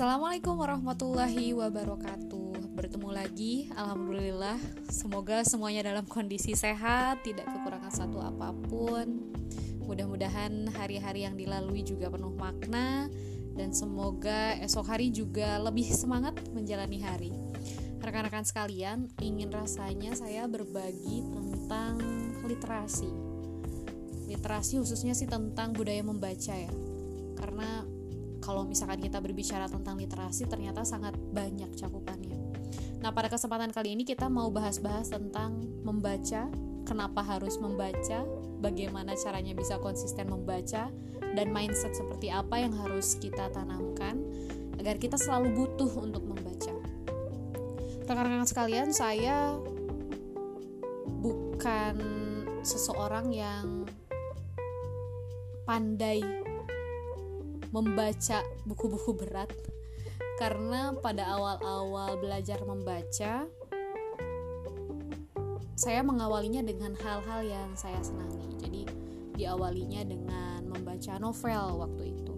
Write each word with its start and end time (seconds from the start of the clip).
Assalamualaikum 0.00 0.56
warahmatullahi 0.56 1.52
wabarakatuh. 1.52 2.72
Bertemu 2.72 3.12
lagi, 3.12 3.68
Alhamdulillah. 3.76 4.56
Semoga 4.88 5.44
semuanya 5.44 5.92
dalam 5.92 6.08
kondisi 6.08 6.56
sehat 6.56 7.20
Tidak 7.20 7.44
kekurangan 7.44 7.92
satu 7.92 8.16
apa 8.16 8.48
pun. 8.64 9.20
Mudah-mudahan 9.84 10.72
hari-hari 10.72 11.28
yang 11.28 11.36
dilalui 11.36 11.84
juga 11.84 12.08
penuh 12.08 12.32
makna 12.32 13.12
Dan 13.52 13.76
semoga 13.76 14.56
esok 14.64 14.88
hari 14.88 15.12
juga 15.12 15.60
lebih 15.60 15.92
semangat 15.92 16.40
menjalani 16.56 16.98
hari. 17.04 17.36
Rekan-rekan 18.00 18.48
sekalian, 18.48 19.04
ingin 19.20 19.52
rasanya 19.52 20.16
saya 20.16 20.48
berbagi 20.48 21.28
tentang 21.28 22.00
literasi. 22.48 23.12
Literasi 24.32 24.80
khususnya 24.80 25.12
sih 25.12 25.28
tentang 25.28 25.76
budaya 25.76 26.00
membaca 26.00 26.56
ya. 26.56 26.72
Karena 27.36 27.84
kalau 28.50 28.66
misalkan 28.66 28.98
kita 28.98 29.22
berbicara 29.22 29.70
tentang 29.70 29.94
literasi 29.94 30.50
ternyata 30.50 30.82
sangat 30.82 31.14
banyak 31.14 31.70
cakupannya. 31.78 32.34
Nah, 32.98 33.14
pada 33.14 33.30
kesempatan 33.30 33.70
kali 33.70 33.94
ini 33.94 34.02
kita 34.02 34.26
mau 34.26 34.50
bahas-bahas 34.50 35.06
tentang 35.06 35.62
membaca, 35.86 36.50
kenapa 36.82 37.22
harus 37.22 37.62
membaca, 37.62 38.26
bagaimana 38.58 39.14
caranya 39.14 39.54
bisa 39.54 39.78
konsisten 39.78 40.26
membaca, 40.26 40.90
dan 41.38 41.46
mindset 41.54 41.94
seperti 41.94 42.34
apa 42.34 42.58
yang 42.58 42.74
harus 42.74 43.14
kita 43.22 43.54
tanamkan 43.54 44.18
agar 44.82 44.98
kita 44.98 45.14
selalu 45.14 45.54
butuh 45.54 46.02
untuk 46.02 46.26
membaca. 46.26 46.74
Rekan-rekan 48.10 48.50
sekalian, 48.50 48.90
saya 48.90 49.54
bukan 51.22 51.94
seseorang 52.66 53.30
yang 53.30 53.86
pandai 55.62 56.49
membaca 57.70 58.42
buku-buku 58.66 59.14
berat 59.14 59.50
karena 60.40 60.96
pada 60.98 61.28
awal-awal 61.28 62.16
belajar 62.16 62.58
membaca 62.64 63.44
saya 65.80 66.04
mengawalinya 66.04 66.60
dengan 66.60 66.92
hal-hal 66.92 67.40
yang 67.40 67.72
saya 67.72 67.96
senangi. 68.04 68.52
Jadi 68.60 68.82
diawalinya 69.32 70.04
dengan 70.04 70.68
membaca 70.68 71.16
novel 71.16 71.64
waktu 71.80 72.02
itu. 72.12 72.34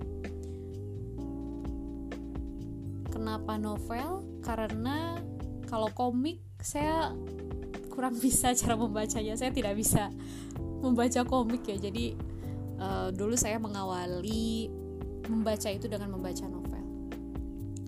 Kenapa 3.11 3.59
novel? 3.59 4.23
Karena 4.47 5.19
kalau 5.67 5.91
komik 5.91 6.39
saya 6.63 7.11
kurang 7.91 8.15
bisa 8.23 8.55
cara 8.55 8.79
membacanya. 8.79 9.35
Saya 9.35 9.51
tidak 9.51 9.75
bisa 9.75 10.15
membaca 10.79 11.27
komik 11.27 11.67
ya. 11.67 11.83
Jadi 11.83 12.15
uh, 12.79 13.11
dulu 13.11 13.35
saya 13.35 13.59
mengawali 13.59 14.82
membaca 15.33 15.69
itu 15.73 15.89
dengan 15.89 16.13
membaca 16.13 16.45
novel. 16.45 16.85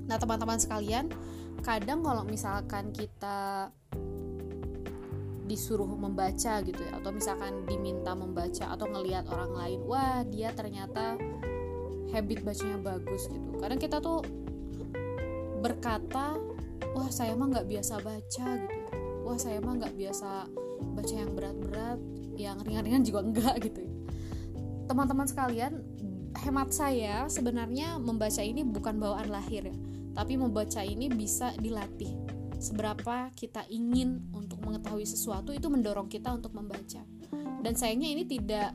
Nah, 0.08 0.16
teman-teman 0.16 0.56
sekalian, 0.56 1.12
kadang 1.60 2.00
kalau 2.00 2.24
misalkan 2.24 2.92
kita 2.92 3.68
disuruh 5.44 5.88
membaca 5.88 6.64
gitu 6.64 6.80
ya 6.80 6.96
atau 6.96 7.12
misalkan 7.12 7.68
diminta 7.68 8.16
membaca 8.16 8.72
atau 8.72 8.88
ngelihat 8.88 9.28
orang 9.28 9.52
lain, 9.52 9.80
wah 9.84 10.24
dia 10.24 10.56
ternyata 10.56 11.20
habit 12.16 12.40
bacanya 12.40 12.80
bagus 12.80 13.28
gitu. 13.28 13.48
Kadang 13.60 13.76
kita 13.76 14.00
tuh 14.00 14.24
berkata, 15.60 16.36
wah 16.96 17.08
saya 17.12 17.36
mah 17.36 17.48
nggak 17.52 17.68
biasa 17.68 18.00
baca 18.00 18.48
gitu. 18.60 18.88
Wah 19.24 19.36
saya 19.40 19.60
mah 19.60 19.80
nggak 19.80 19.94
biasa 19.96 20.48
baca 20.96 21.14
yang 21.16 21.32
berat-berat, 21.32 22.00
yang 22.36 22.56
ringan-ringan 22.60 23.02
juga 23.04 23.20
enggak 23.24 23.56
gitu. 23.64 23.80
Teman-teman 24.84 25.24
sekalian, 25.24 25.80
hemat 26.42 26.74
saya 26.74 27.30
sebenarnya 27.30 27.98
membaca 28.02 28.42
ini 28.42 28.66
bukan 28.66 28.98
bawaan 28.98 29.30
lahir 29.30 29.70
ya, 29.70 29.76
tapi 30.16 30.34
membaca 30.34 30.82
ini 30.82 31.06
bisa 31.10 31.54
dilatih. 31.58 32.10
Seberapa 32.58 33.28
kita 33.36 33.68
ingin 33.68 34.24
untuk 34.32 34.64
mengetahui 34.64 35.04
sesuatu 35.04 35.52
itu 35.52 35.68
mendorong 35.68 36.08
kita 36.08 36.32
untuk 36.32 36.56
membaca. 36.56 37.04
Dan 37.60 37.72
sayangnya 37.76 38.08
ini 38.08 38.24
tidak 38.24 38.72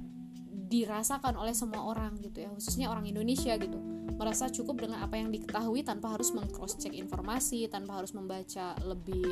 dirasakan 0.70 1.34
oleh 1.34 1.58
semua 1.58 1.82
orang 1.90 2.14
gitu 2.22 2.46
ya, 2.46 2.50
khususnya 2.54 2.94
orang 2.94 3.10
Indonesia 3.10 3.58
gitu. 3.58 3.82
Merasa 4.20 4.52
cukup 4.52 4.86
dengan 4.86 5.02
apa 5.02 5.18
yang 5.18 5.34
diketahui 5.34 5.82
tanpa 5.82 6.14
harus 6.14 6.30
mengcross 6.36 6.78
check 6.78 6.94
informasi, 6.94 7.66
tanpa 7.72 8.04
harus 8.04 8.14
membaca 8.14 8.78
lebih 8.86 9.26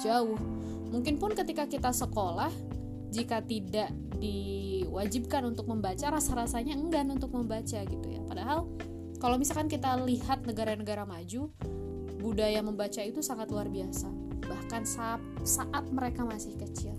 jauh. 0.00 0.38
Mungkin 0.88 1.20
pun 1.20 1.36
ketika 1.36 1.68
kita 1.68 1.92
sekolah 1.92 2.48
jika 3.12 3.44
tidak 3.44 3.92
diwajibkan 4.88 5.44
untuk 5.44 5.68
membaca 5.68 6.08
rasa-rasanya 6.08 6.72
enggan 6.72 7.12
untuk 7.12 7.36
membaca 7.36 7.84
gitu 7.84 8.08
ya. 8.08 8.24
Padahal 8.24 8.64
kalau 9.20 9.36
misalkan 9.36 9.68
kita 9.68 10.00
lihat 10.00 10.48
negara-negara 10.48 11.04
maju 11.04 11.52
budaya 12.18 12.64
membaca 12.64 13.04
itu 13.04 13.20
sangat 13.20 13.52
luar 13.52 13.68
biasa. 13.68 14.08
Bahkan 14.48 14.82
saat, 14.88 15.20
saat 15.44 15.84
mereka 15.92 16.24
masih 16.24 16.56
kecil. 16.56 16.96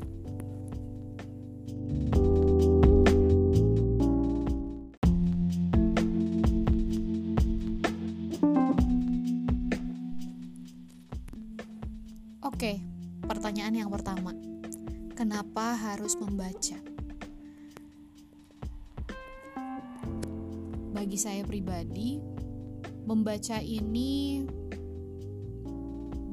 Oke, 12.46 12.80
pertanyaan 13.26 13.76
yang 13.76 13.90
pertama. 13.90 14.36
Kenapa 15.16 15.76
harus 15.76 16.16
membaca. 16.20 16.89
Bagi 20.90 21.18
saya 21.22 21.46
pribadi, 21.46 22.18
membaca 23.06 23.62
ini 23.62 24.46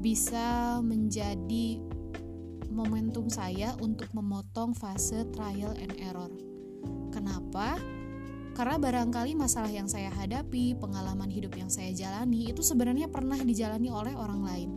bisa 0.01 0.77
menjadi 0.85 1.81
momentum 2.69 3.29
saya 3.29 3.73
untuk 3.81 4.09
memotong 4.13 4.77
fase 4.77 5.25
trial 5.33 5.73
and 5.81 5.93
error. 5.97 6.29
Kenapa? 7.09 7.77
Karena 8.53 8.77
barangkali 8.81 9.37
masalah 9.37 9.69
yang 9.69 9.89
saya 9.89 10.09
hadapi, 10.13 10.77
pengalaman 10.77 11.29
hidup 11.29 11.53
yang 11.57 11.69
saya 11.69 11.93
jalani 11.93 12.49
itu 12.49 12.65
sebenarnya 12.65 13.09
pernah 13.09 13.37
dijalani 13.37 13.89
oleh 13.89 14.13
orang 14.13 14.41
lain. 14.45 14.69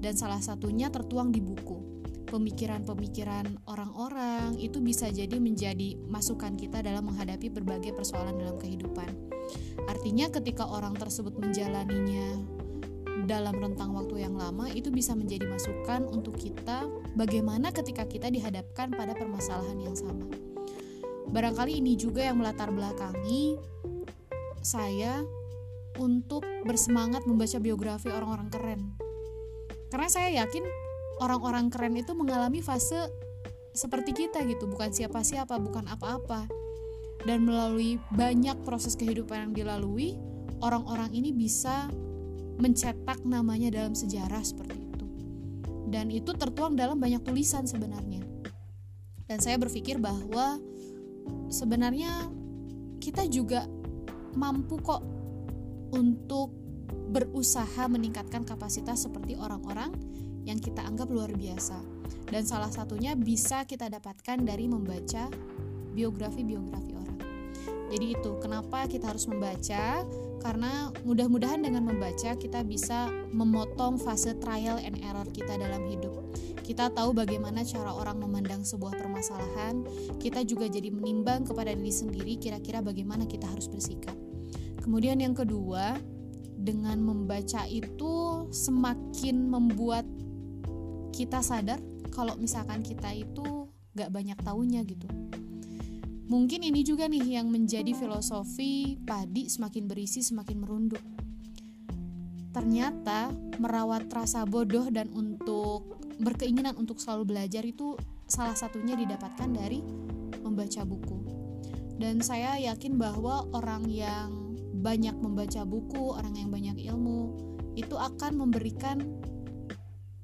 Dan 0.00 0.16
salah 0.16 0.40
satunya 0.40 0.88
tertuang 0.88 1.28
di 1.28 1.44
buku 1.44 1.99
pemikiran-pemikiran 2.30 3.66
orang-orang 3.66 4.54
itu 4.56 4.78
bisa 4.78 5.10
jadi 5.10 5.36
menjadi 5.42 5.98
masukan 6.06 6.54
kita 6.54 6.80
dalam 6.80 7.10
menghadapi 7.10 7.50
berbagai 7.50 7.92
persoalan 7.92 8.38
dalam 8.38 8.56
kehidupan. 8.56 9.10
Artinya 9.90 10.30
ketika 10.30 10.64
orang 10.64 10.94
tersebut 10.94 11.34
menjalaninya 11.36 12.38
dalam 13.26 13.58
rentang 13.58 13.92
waktu 13.98 14.24
yang 14.24 14.38
lama 14.38 14.70
itu 14.70 14.88
bisa 14.88 15.12
menjadi 15.12 15.44
masukan 15.50 16.06
untuk 16.08 16.38
kita 16.38 16.86
bagaimana 17.18 17.74
ketika 17.74 18.06
kita 18.06 18.30
dihadapkan 18.30 18.94
pada 18.94 19.12
permasalahan 19.12 19.76
yang 19.82 19.98
sama. 19.98 20.24
Barangkali 21.30 21.78
ini 21.78 21.94
juga 21.94 22.26
yang 22.26 22.42
melatar 22.42 22.74
belakangi 22.74 23.58
saya 24.62 25.22
untuk 25.98 26.42
bersemangat 26.66 27.26
membaca 27.26 27.58
biografi 27.58 28.08
orang-orang 28.10 28.48
keren. 28.50 28.80
Karena 29.90 30.08
saya 30.10 30.46
yakin 30.46 30.62
orang-orang 31.20 31.68
keren 31.68 31.94
itu 32.00 32.16
mengalami 32.16 32.64
fase 32.64 33.12
seperti 33.70 34.26
kita 34.26 34.42
gitu, 34.48 34.66
bukan 34.66 34.90
siapa-siapa, 34.90 35.54
bukan 35.62 35.86
apa-apa. 35.86 36.48
Dan 37.22 37.44
melalui 37.44 38.00
banyak 38.16 38.64
proses 38.64 38.96
kehidupan 38.96 39.52
yang 39.52 39.52
dilalui, 39.52 40.16
orang-orang 40.64 41.12
ini 41.12 41.30
bisa 41.30 41.92
mencetak 42.58 43.20
namanya 43.24 43.68
dalam 43.70 43.92
sejarah 43.92 44.40
seperti 44.40 44.80
itu. 44.80 45.06
Dan 45.92 46.08
itu 46.08 46.32
tertuang 46.32 46.74
dalam 46.74 46.96
banyak 46.96 47.20
tulisan 47.22 47.68
sebenarnya. 47.68 48.24
Dan 49.28 49.38
saya 49.38 49.60
berpikir 49.60 50.00
bahwa 50.00 50.58
sebenarnya 51.52 52.26
kita 52.98 53.28
juga 53.30 53.68
mampu 54.34 54.80
kok 54.80 55.02
untuk 55.94 56.50
berusaha 57.10 57.90
meningkatkan 57.90 58.46
kapasitas 58.46 59.06
seperti 59.06 59.34
orang-orang 59.34 59.90
yang 60.44 60.58
kita 60.60 60.84
anggap 60.84 61.08
luar 61.10 61.32
biasa. 61.32 61.80
Dan 62.30 62.46
salah 62.46 62.70
satunya 62.70 63.18
bisa 63.18 63.66
kita 63.66 63.90
dapatkan 63.90 64.46
dari 64.46 64.70
membaca 64.70 65.26
biografi-biografi 65.92 66.92
orang. 66.94 67.18
Jadi 67.90 68.06
itu 68.14 68.38
kenapa 68.38 68.86
kita 68.86 69.10
harus 69.10 69.26
membaca 69.26 70.06
karena 70.40 70.88
mudah-mudahan 71.04 71.60
dengan 71.60 71.84
membaca 71.84 72.32
kita 72.38 72.62
bisa 72.64 73.10
memotong 73.34 74.00
fase 74.00 74.38
trial 74.38 74.78
and 74.80 74.96
error 75.02 75.26
kita 75.34 75.58
dalam 75.58 75.84
hidup. 75.90 76.14
Kita 76.62 76.86
tahu 76.94 77.10
bagaimana 77.10 77.66
cara 77.66 77.90
orang 77.90 78.22
memandang 78.22 78.62
sebuah 78.62 78.94
permasalahan, 78.94 79.82
kita 80.22 80.46
juga 80.46 80.70
jadi 80.70 80.94
menimbang 80.94 81.42
kepada 81.42 81.74
diri 81.74 81.90
sendiri 81.90 82.38
kira-kira 82.38 82.78
bagaimana 82.78 83.26
kita 83.26 83.50
harus 83.50 83.66
bersikap. 83.66 84.14
Kemudian 84.80 85.18
yang 85.18 85.34
kedua, 85.34 85.98
dengan 86.60 87.00
membaca 87.02 87.66
itu 87.66 88.46
semakin 88.54 89.50
membuat 89.50 90.06
kita 91.20 91.44
sadar 91.44 91.76
kalau 92.16 92.32
misalkan 92.40 92.80
kita 92.80 93.12
itu 93.12 93.68
gak 93.92 94.08
banyak 94.08 94.40
tahunya 94.40 94.80
gitu. 94.88 95.04
Mungkin 96.32 96.64
ini 96.64 96.80
juga 96.80 97.04
nih 97.12 97.36
yang 97.36 97.52
menjadi 97.52 97.92
filosofi 97.92 98.96
padi 99.04 99.52
semakin 99.52 99.84
berisi 99.84 100.24
semakin 100.24 100.56
merunduk. 100.64 101.04
ternyata 102.50 103.30
merawat 103.62 104.10
rasa 104.10 104.42
bodoh 104.42 104.90
dan 104.90 105.06
untuk 105.14 106.02
berkeinginan 106.18 106.74
untuk 106.74 106.98
selalu 106.98 107.30
belajar 107.30 107.62
itu 107.62 107.94
salah 108.26 108.58
satunya 108.58 108.98
didapatkan 108.98 109.46
dari 109.54 109.78
membaca 110.42 110.82
buku. 110.82 111.18
Dan 111.94 112.18
saya 112.26 112.58
yakin 112.58 112.98
bahwa 112.98 113.46
orang 113.54 113.86
yang 113.86 114.58
banyak 114.82 115.14
membaca 115.14 115.62
buku, 115.62 116.10
orang 116.10 116.34
yang 116.34 116.50
banyak 116.50 116.90
ilmu, 116.90 117.38
itu 117.78 117.94
akan 117.94 118.34
memberikan 118.34 118.98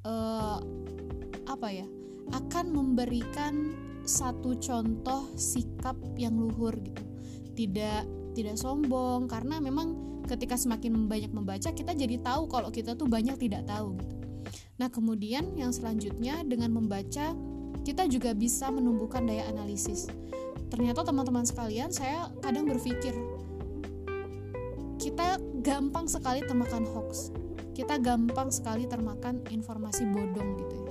uh, 0.02 0.58
apa 1.56 1.72
ya? 1.72 1.88
Akan 2.36 2.76
memberikan 2.76 3.72
satu 4.04 4.54
contoh 4.60 5.32
sikap 5.34 5.96
yang 6.20 6.36
luhur 6.36 6.76
gitu. 6.76 7.02
Tidak 7.56 8.02
tidak 8.36 8.60
sombong 8.60 9.26
karena 9.26 9.56
memang 9.58 10.20
ketika 10.28 10.60
semakin 10.60 11.08
banyak 11.08 11.32
membaca 11.32 11.72
kita 11.72 11.96
jadi 11.96 12.20
tahu 12.20 12.52
kalau 12.52 12.68
kita 12.68 12.92
tuh 12.92 13.08
banyak 13.08 13.40
tidak 13.40 13.64
tahu 13.64 13.96
gitu. 13.96 14.14
Nah, 14.76 14.92
kemudian 14.92 15.56
yang 15.56 15.72
selanjutnya 15.72 16.44
dengan 16.44 16.76
membaca 16.76 17.32
kita 17.86 18.04
juga 18.12 18.36
bisa 18.36 18.68
menumbuhkan 18.68 19.24
daya 19.24 19.48
analisis. 19.48 20.10
Ternyata 20.68 21.06
teman-teman 21.06 21.46
sekalian, 21.46 21.94
saya 21.94 22.28
kadang 22.42 22.68
berpikir 22.68 23.14
kita 25.00 25.38
gampang 25.62 26.10
sekali 26.10 26.42
termakan 26.44 26.84
hoax. 26.90 27.30
Kita 27.72 27.96
gampang 28.02 28.50
sekali 28.50 28.84
termakan 28.90 29.46
informasi 29.48 30.08
bodong 30.10 30.58
gitu 30.60 30.74
ya. 30.82 30.85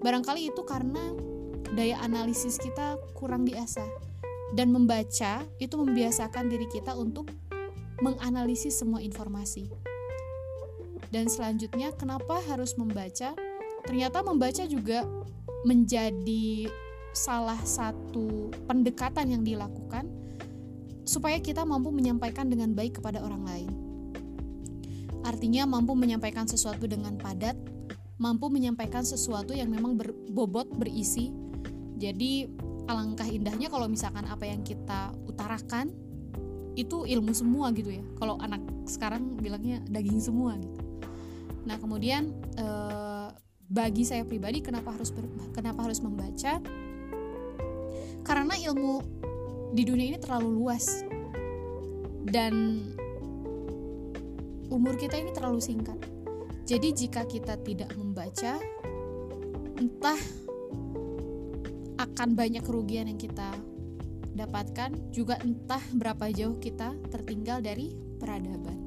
Barangkali 0.00 0.48
itu 0.48 0.64
karena 0.64 1.12
daya 1.76 2.00
analisis 2.00 2.56
kita 2.56 2.96
kurang 3.14 3.44
diasah 3.44 3.86
dan 4.56 4.74
membaca 4.74 5.46
itu 5.62 5.74
membiasakan 5.76 6.50
diri 6.50 6.66
kita 6.66 6.96
untuk 6.96 7.30
menganalisis 8.00 8.80
semua 8.80 9.04
informasi. 9.04 9.68
Dan 11.10 11.26
selanjutnya, 11.28 11.92
kenapa 11.94 12.40
harus 12.48 12.78
membaca? 12.78 13.34
Ternyata 13.84 14.24
membaca 14.24 14.62
juga 14.64 15.04
menjadi 15.66 16.70
salah 17.10 17.58
satu 17.60 18.54
pendekatan 18.70 19.34
yang 19.34 19.42
dilakukan 19.42 20.06
supaya 21.02 21.42
kita 21.42 21.66
mampu 21.66 21.90
menyampaikan 21.90 22.46
dengan 22.46 22.70
baik 22.72 23.02
kepada 23.02 23.20
orang 23.20 23.42
lain. 23.42 23.70
Artinya 25.26 25.66
mampu 25.68 25.92
menyampaikan 25.98 26.46
sesuatu 26.46 26.86
dengan 26.86 27.18
padat, 27.18 27.58
mampu 28.20 28.52
menyampaikan 28.52 29.00
sesuatu 29.00 29.56
yang 29.56 29.72
memang 29.72 29.96
berbobot, 29.96 30.68
berisi. 30.76 31.32
Jadi 31.96 32.44
alangkah 32.84 33.24
indahnya 33.24 33.72
kalau 33.72 33.88
misalkan 33.88 34.28
apa 34.28 34.44
yang 34.44 34.60
kita 34.60 35.16
utarakan 35.24 35.88
itu 36.76 37.08
ilmu 37.08 37.32
semua 37.32 37.72
gitu 37.72 37.88
ya. 37.88 38.04
Kalau 38.20 38.36
anak 38.44 38.60
sekarang 38.84 39.40
bilangnya 39.40 39.80
daging 39.88 40.20
semua 40.20 40.60
gitu. 40.60 40.78
Nah 41.64 41.80
kemudian 41.80 42.36
e, 42.60 42.66
bagi 43.72 44.04
saya 44.04 44.28
pribadi 44.28 44.60
kenapa 44.60 44.92
harus 44.92 45.08
ber, 45.16 45.24
kenapa 45.56 45.88
harus 45.88 46.04
membaca? 46.04 46.60
Karena 48.20 48.52
ilmu 48.52 49.00
di 49.72 49.82
dunia 49.88 50.12
ini 50.12 50.18
terlalu 50.20 50.60
luas. 50.60 51.08
Dan 52.20 52.84
umur 54.68 54.94
kita 55.00 55.16
ini 55.16 55.32
terlalu 55.32 55.58
singkat 55.58 56.09
jadi 56.70 56.94
jika 56.94 57.26
kita 57.26 57.58
tidak 57.66 57.90
membaca 57.98 58.62
entah 59.74 60.20
akan 61.98 62.38
banyak 62.38 62.62
kerugian 62.62 63.10
yang 63.10 63.18
kita 63.18 63.58
dapatkan 64.38 64.94
juga 65.10 65.42
entah 65.42 65.82
berapa 65.90 66.30
jauh 66.30 66.62
kita 66.62 66.94
tertinggal 67.10 67.58
dari 67.58 67.90
peradaban. 68.22 68.78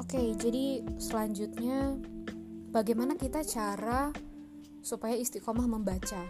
Oke, 0.00 0.32
jadi 0.40 0.80
selanjutnya 0.96 1.92
bagaimana 2.78 3.18
kita 3.18 3.42
cara 3.42 4.14
supaya 4.78 5.18
istiqomah 5.18 5.66
membaca? 5.66 6.22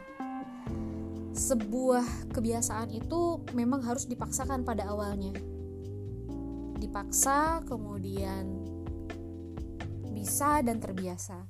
sebuah 1.38 2.34
kebiasaan 2.34 2.90
itu 2.90 3.46
memang 3.54 3.86
harus 3.86 4.10
dipaksakan 4.10 4.66
pada 4.66 4.90
awalnya. 4.90 5.30
Dipaksa, 6.82 7.62
kemudian 7.62 8.66
bisa 10.10 10.58
dan 10.66 10.82
terbiasa. 10.82 11.46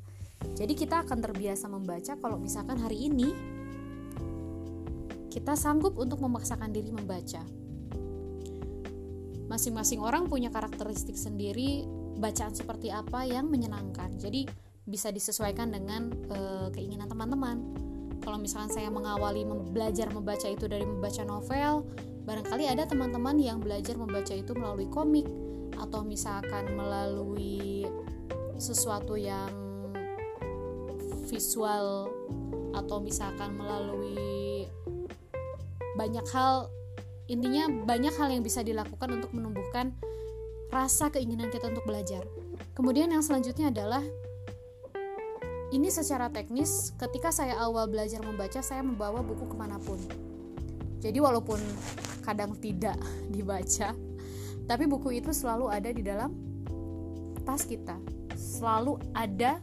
Jadi 0.53 0.77
kita 0.77 1.09
akan 1.09 1.19
terbiasa 1.25 1.73
membaca 1.73 2.21
kalau 2.21 2.37
misalkan 2.37 2.77
hari 2.79 3.09
ini 3.09 3.33
kita 5.33 5.57
sanggup 5.57 5.97
untuk 5.97 6.21
memaksakan 6.21 6.69
diri 6.69 6.93
membaca. 6.93 7.41
Masing-masing 9.49 10.05
orang 10.05 10.29
punya 10.29 10.53
karakteristik 10.53 11.17
sendiri 11.17 11.89
bacaan 12.21 12.53
seperti 12.53 12.93
apa 12.93 13.25
yang 13.25 13.49
menyenangkan. 13.49 14.21
Jadi 14.21 14.68
bisa 14.89 15.13
disesuaikan 15.13 15.69
dengan 15.69 16.09
e, 16.33 16.39
keinginan 16.73 17.07
teman-teman. 17.07 17.61
Kalau 18.25 18.41
misalkan 18.41 18.73
saya 18.73 18.89
mengawali 18.89 19.47
belajar 19.71 20.11
membaca 20.11 20.49
itu 20.49 20.67
dari 20.67 20.83
membaca 20.83 21.23
novel 21.23 21.87
barangkali 22.29 22.69
ada 22.69 22.85
teman-teman 22.85 23.41
yang 23.41 23.57
belajar 23.57 23.97
membaca 23.97 24.37
itu 24.37 24.53
melalui 24.53 24.85
komik 24.93 25.25
atau 25.81 26.05
misalkan 26.05 26.77
melalui 26.77 27.89
sesuatu 28.61 29.17
yang 29.17 29.49
visual 31.25 32.13
atau 32.77 33.01
misalkan 33.01 33.57
melalui 33.57 34.69
banyak 35.97 36.27
hal. 36.37 36.69
Intinya 37.29 37.69
banyak 37.69 38.13
hal 38.17 38.29
yang 38.33 38.45
bisa 38.45 38.65
dilakukan 38.65 39.09
untuk 39.21 39.33
menumbuhkan 39.33 39.93
rasa 40.69 41.09
keinginan 41.09 41.49
kita 41.49 41.73
untuk 41.73 41.85
belajar. 41.85 42.25
Kemudian 42.77 43.13
yang 43.13 43.25
selanjutnya 43.25 43.73
adalah 43.73 44.05
ini 45.69 45.93
secara 45.93 46.33
teknis, 46.33 46.97
ketika 46.97 47.29
saya 47.29 47.61
awal 47.61 47.85
belajar 47.93 48.25
membaca, 48.25 48.61
saya 48.65 48.81
membawa 48.81 49.21
buku 49.21 49.45
ke 49.45 49.57
mana 49.57 49.77
pun. 49.77 50.01
Jadi 50.99 51.21
walaupun 51.21 51.61
kadang 52.25 52.57
tidak 52.57 52.97
dibaca, 53.35 53.93
tapi 54.65 54.85
buku 54.89 55.21
itu 55.21 55.31
selalu 55.33 55.69
ada 55.69 55.91
di 55.93 56.01
dalam 56.01 56.33
tas 57.45 57.69
kita. 57.69 58.01
Selalu 58.33 58.97
ada 59.13 59.61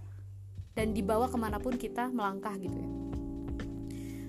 dan 0.78 0.94
dibawa 0.94 1.26
ke 1.26 1.38
mana 1.40 1.58
pun 1.58 1.74
kita 1.74 2.12
melangkah 2.14 2.54
gitu 2.60 2.78
ya. 2.78 2.92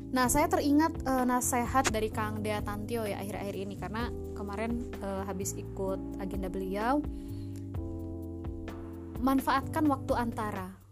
Nah, 0.06 0.32
saya 0.32 0.48
teringat 0.48 1.02
e, 1.02 1.12
nasihat 1.28 1.92
dari 1.92 2.08
Kang 2.08 2.40
Dea 2.40 2.62
Tantio 2.62 3.04
ya 3.04 3.20
akhir-akhir 3.20 3.56
ini 3.58 3.74
karena 3.76 4.08
kemarin 4.32 4.88
e, 4.96 5.08
habis 5.28 5.52
ikut 5.52 6.22
agenda 6.22 6.46
beliau 6.48 7.02
manfaatkan 9.20 9.84
waktu 9.90 10.12
antara 10.14 10.85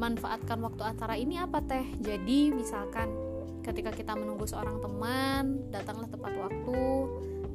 manfaatkan 0.00 0.64
waktu 0.64 0.80
antara 0.80 1.14
ini 1.20 1.36
apa 1.36 1.60
teh? 1.60 1.84
Jadi 2.00 2.48
misalkan 2.56 3.12
ketika 3.60 3.92
kita 3.92 4.16
menunggu 4.16 4.48
seorang 4.48 4.80
teman 4.80 5.68
datanglah 5.68 6.08
tepat 6.08 6.32
waktu. 6.40 6.80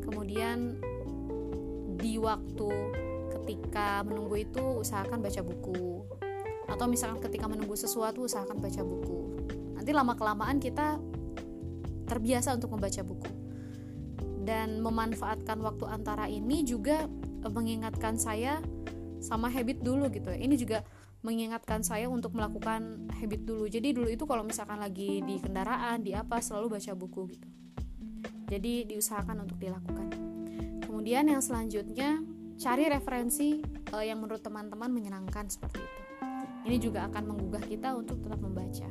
Kemudian 0.06 0.78
di 1.98 2.22
waktu 2.22 2.70
ketika 3.34 4.06
menunggu 4.06 4.46
itu 4.46 4.86
usahakan 4.86 5.26
baca 5.26 5.42
buku. 5.42 6.06
Atau 6.70 6.86
misalkan 6.86 7.26
ketika 7.26 7.50
menunggu 7.50 7.74
sesuatu 7.74 8.30
usahakan 8.30 8.62
baca 8.62 8.82
buku. 8.86 9.20
Nanti 9.74 9.90
lama 9.90 10.14
kelamaan 10.14 10.62
kita 10.62 11.02
terbiasa 12.06 12.54
untuk 12.54 12.78
membaca 12.78 13.02
buku. 13.02 13.32
Dan 14.46 14.86
memanfaatkan 14.86 15.58
waktu 15.66 15.90
antara 15.90 16.30
ini 16.30 16.62
juga 16.62 17.10
mengingatkan 17.42 18.22
saya 18.22 18.62
sama 19.18 19.50
habit 19.50 19.82
dulu 19.82 20.06
gitu. 20.14 20.30
Ya 20.30 20.38
ini 20.38 20.54
juga 20.54 20.86
mengingatkan 21.26 21.82
saya 21.82 22.06
untuk 22.06 22.38
melakukan 22.38 23.10
habit 23.18 23.42
dulu. 23.50 23.66
Jadi 23.66 23.98
dulu 23.98 24.08
itu 24.14 24.30
kalau 24.30 24.46
misalkan 24.46 24.78
lagi 24.78 25.26
di 25.26 25.42
kendaraan 25.42 26.06
di 26.06 26.14
apa 26.14 26.38
selalu 26.38 26.78
baca 26.78 26.94
buku 26.94 27.22
gitu. 27.34 27.48
Jadi 28.46 28.86
diusahakan 28.94 29.50
untuk 29.50 29.58
dilakukan. 29.58 30.14
Kemudian 30.86 31.26
yang 31.26 31.42
selanjutnya 31.42 32.22
cari 32.62 32.86
referensi 32.86 33.58
uh, 33.90 34.06
yang 34.06 34.22
menurut 34.22 34.46
teman-teman 34.46 34.94
menyenangkan 34.94 35.50
seperti 35.50 35.82
itu. 35.82 36.02
Ini 36.70 36.78
juga 36.78 37.10
akan 37.10 37.24
menggugah 37.26 37.66
kita 37.66 37.98
untuk 37.98 38.22
tetap 38.22 38.38
membaca. 38.42 38.90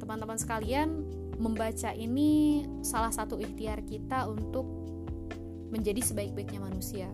Teman-teman 0.00 0.36
sekalian 0.40 0.88
membaca 1.36 1.92
ini 1.92 2.64
salah 2.80 3.12
satu 3.12 3.36
ikhtiar 3.36 3.84
kita 3.84 4.28
untuk 4.28 4.64
menjadi 5.68 6.00
sebaik-baiknya 6.00 6.60
manusia. 6.60 7.08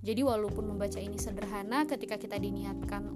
Jadi 0.00 0.24
walaupun 0.24 0.64
membaca 0.64 0.96
ini 0.96 1.20
sederhana 1.20 1.84
ketika 1.84 2.16
kita 2.16 2.40
diniatkan 2.40 3.12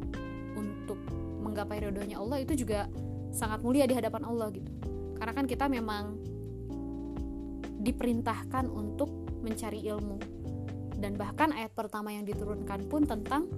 untuk 0.85 1.01
menggapai 1.41 1.81
ridhonya 1.81 2.21
Allah 2.21 2.45
itu 2.45 2.53
juga 2.55 2.87
sangat 3.33 3.65
mulia 3.65 3.89
di 3.89 3.97
hadapan 3.97 4.23
Allah 4.29 4.53
gitu. 4.53 4.69
Karena 5.17 5.33
kan 5.33 5.49
kita 5.49 5.67
memang 5.67 6.21
diperintahkan 7.81 8.69
untuk 8.69 9.09
mencari 9.41 9.81
ilmu. 9.89 10.21
Dan 11.01 11.17
bahkan 11.17 11.53
ayat 11.53 11.73
pertama 11.73 12.13
yang 12.13 12.29
diturunkan 12.29 12.89
pun 12.89 13.05
tentang 13.05 13.49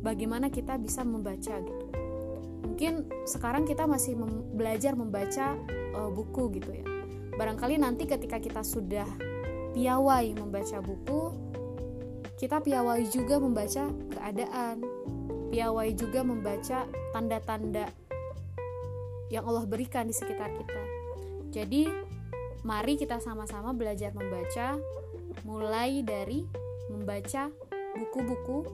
bagaimana 0.00 0.48
kita 0.48 0.78
bisa 0.78 1.02
membaca 1.02 1.58
gitu. 1.60 1.86
Mungkin 2.66 3.26
sekarang 3.26 3.66
kita 3.68 3.84
masih 3.84 4.16
mem 4.16 4.46
belajar 4.56 4.94
membaca 4.96 5.58
uh, 5.94 6.10
buku 6.10 6.54
gitu 6.58 6.70
ya. 6.70 6.86
Barangkali 7.36 7.78
nanti 7.78 8.08
ketika 8.08 8.40
kita 8.40 8.62
sudah 8.64 9.06
piawai 9.76 10.34
membaca 10.34 10.82
buku 10.82 11.50
kita 12.40 12.56
piawai 12.64 13.04
juga 13.12 13.36
membaca 13.36 13.92
keadaan 14.16 14.80
piawai 15.50 15.90
juga 15.98 16.22
membaca 16.22 16.86
tanda-tanda 17.12 17.90
yang 19.30 19.46
Allah 19.46 19.66
berikan 19.66 20.06
di 20.06 20.14
sekitar 20.14 20.50
kita 20.54 20.82
jadi 21.50 21.90
mari 22.62 22.94
kita 22.94 23.18
sama-sama 23.18 23.74
belajar 23.74 24.14
membaca 24.14 24.78
mulai 25.42 26.02
dari 26.06 26.46
membaca 26.90 27.50
buku-buku 27.96 28.66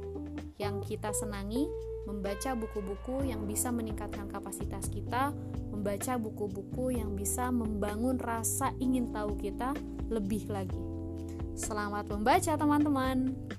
yang 0.56 0.80
kita 0.80 1.12
senangi, 1.12 1.68
membaca 2.08 2.56
buku-buku 2.56 3.28
yang 3.28 3.44
bisa 3.44 3.68
meningkatkan 3.68 4.28
kapasitas 4.28 4.88
kita, 4.88 5.36
membaca 5.68 6.16
buku-buku 6.16 6.96
yang 6.96 7.12
bisa 7.12 7.52
membangun 7.52 8.16
rasa 8.16 8.72
ingin 8.80 9.12
tahu 9.12 9.36
kita 9.36 9.76
lebih 10.08 10.48
lagi. 10.48 10.80
Selamat 11.56 12.08
membaca, 12.08 12.52
teman-teman! 12.56 13.55